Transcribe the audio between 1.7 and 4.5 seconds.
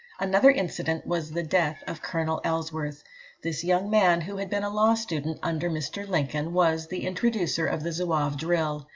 of Colonel Ellsworth. This young man, who had